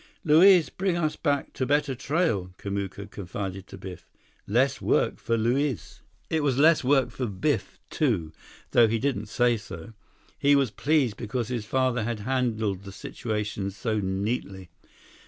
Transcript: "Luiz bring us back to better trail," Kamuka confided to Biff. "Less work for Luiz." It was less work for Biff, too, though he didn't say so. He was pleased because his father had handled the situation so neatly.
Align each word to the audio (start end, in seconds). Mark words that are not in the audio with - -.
"Luiz 0.23 0.69
bring 0.69 0.97
us 0.97 1.15
back 1.15 1.53
to 1.53 1.63
better 1.63 1.93
trail," 1.93 2.55
Kamuka 2.57 3.05
confided 3.11 3.67
to 3.67 3.77
Biff. 3.77 4.09
"Less 4.47 4.81
work 4.81 5.19
for 5.19 5.37
Luiz." 5.37 6.01
It 6.27 6.41
was 6.41 6.57
less 6.57 6.83
work 6.83 7.11
for 7.11 7.27
Biff, 7.27 7.79
too, 7.91 8.31
though 8.71 8.87
he 8.87 8.97
didn't 8.97 9.27
say 9.27 9.57
so. 9.57 9.93
He 10.39 10.55
was 10.55 10.71
pleased 10.71 11.17
because 11.17 11.49
his 11.49 11.65
father 11.65 12.01
had 12.03 12.21
handled 12.21 12.81
the 12.81 12.91
situation 12.91 13.69
so 13.69 13.99
neatly. 13.99 14.69